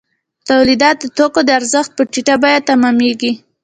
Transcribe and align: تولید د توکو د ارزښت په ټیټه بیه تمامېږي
تولید 0.49 0.81
د 1.01 1.03
توکو 1.17 1.41
د 1.45 1.49
ارزښت 1.59 1.91
په 1.97 2.03
ټیټه 2.11 2.35
بیه 2.41 2.59
تمامېږي 2.69 3.31